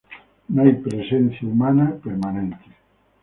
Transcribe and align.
No 0.49 0.63
hay 0.63 0.71
presencia 0.73 1.47
humana 1.47 1.93
permanente. 2.03 2.57